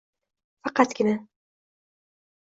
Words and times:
Faqatgina… 0.63 1.15